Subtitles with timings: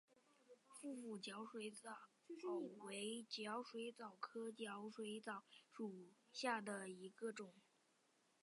[0.67, 2.09] 腹斧角水蚤
[2.85, 7.53] 为角水蚤科角水蚤属下的一个种。